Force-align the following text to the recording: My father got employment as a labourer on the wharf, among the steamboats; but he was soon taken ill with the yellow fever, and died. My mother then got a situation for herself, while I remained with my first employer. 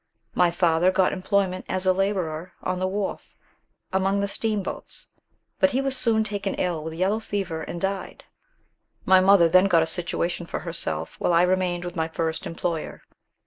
My 0.33 0.49
father 0.49 0.89
got 0.91 1.13
employment 1.13 1.65
as 1.69 1.85
a 1.85 1.93
labourer 1.93 2.53
on 2.63 2.79
the 2.79 2.87
wharf, 2.87 3.35
among 3.93 4.19
the 4.19 4.27
steamboats; 4.27 5.05
but 5.59 5.69
he 5.69 5.79
was 5.79 5.95
soon 5.95 6.23
taken 6.23 6.55
ill 6.55 6.83
with 6.83 6.89
the 6.93 6.97
yellow 6.97 7.19
fever, 7.19 7.61
and 7.61 7.79
died. 7.79 8.23
My 9.05 9.19
mother 9.21 9.47
then 9.47 9.65
got 9.65 9.83
a 9.83 9.85
situation 9.85 10.47
for 10.47 10.61
herself, 10.61 11.19
while 11.19 11.33
I 11.33 11.43
remained 11.43 11.85
with 11.85 11.95
my 11.95 12.07
first 12.07 12.47
employer. 12.47 13.03